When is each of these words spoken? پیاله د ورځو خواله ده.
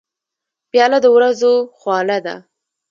پیاله 0.69 0.97
د 1.03 1.05
ورځو 1.15 1.53
خواله 1.79 2.17
ده. 2.25 2.35